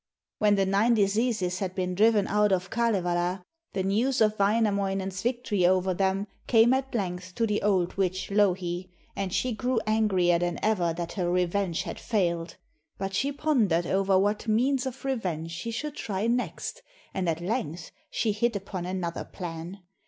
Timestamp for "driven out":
1.93-2.51